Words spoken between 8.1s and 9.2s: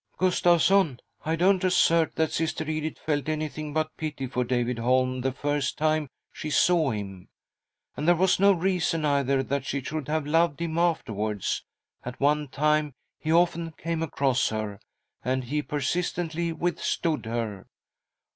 was no reason